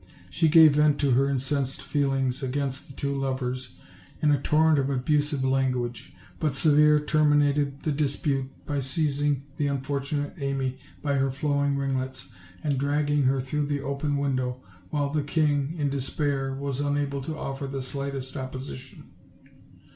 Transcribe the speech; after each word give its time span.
She 0.31 0.47
gave 0.47 0.77
vent 0.77 0.97
to 1.01 1.11
her 1.11 1.29
incensed 1.29 1.83
feelings 1.83 2.41
against 2.41 2.87
the 2.87 2.93
two 2.93 3.13
lovers 3.13 3.75
in 4.19 4.31
a 4.31 4.41
torrent 4.41 4.79
of 4.79 4.89
abusive 4.89 5.43
language; 5.43 6.11
but 6.39 6.55
Severe 6.55 6.99
terminated 6.99 7.83
the 7.83 7.91
dispute 7.91 8.49
by 8.65 8.79
seizing 8.79 9.43
the 9.57 9.67
unfortunate 9.67 10.33
Amy 10.39 10.79
by 11.03 11.17
her 11.17 11.29
flowing 11.29 11.77
ringlets 11.77 12.31
and 12.63 12.79
drag 12.79 13.09
ging 13.09 13.25
her 13.25 13.39
through 13.39 13.67
the 13.67 13.81
open 13.81 14.17
window, 14.17 14.63
while 14.89 15.11
the 15.11 15.21
king, 15.21 15.75
in 15.77 15.89
despair, 15.91 16.51
was 16.51 16.79
unable 16.79 17.21
to 17.21 17.37
offer 17.37 17.67
the 17.67 17.83
slightest 17.83 18.35
opposition. 18.35 19.03